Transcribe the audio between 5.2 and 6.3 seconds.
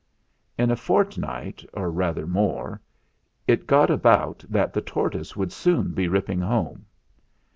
would soon be